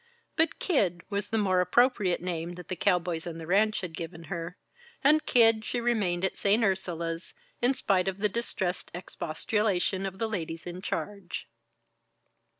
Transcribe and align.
But 0.35 0.57
"Kid" 0.57 1.03
was 1.11 1.27
the 1.27 1.37
more 1.37 1.61
appropriate 1.61 2.21
name 2.23 2.53
that 2.53 2.69
the 2.69 2.75
cowboys 2.75 3.27
on 3.27 3.37
the 3.37 3.45
ranch 3.45 3.81
had 3.81 3.93
given 3.95 4.23
her; 4.33 4.57
and 5.03 5.23
"Kid" 5.27 5.63
she 5.63 5.79
remained 5.79 6.25
at 6.25 6.35
St. 6.35 6.63
Ursula's, 6.63 7.35
in 7.61 7.75
spite 7.75 8.07
of 8.07 8.17
the 8.17 8.27
distressed 8.27 8.89
expostulation 8.95 10.07
of 10.07 10.17
the 10.17 10.27
ladies 10.27 10.65
in 10.65 10.81
charge. 10.81 11.45